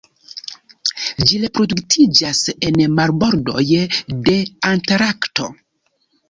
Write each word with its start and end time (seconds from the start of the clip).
Ĝi 1.31 1.41
reproduktiĝas 1.43 2.39
en 2.69 2.79
marbordoj 3.01 3.67
de 4.31 4.35
Antarkto. 4.73 5.53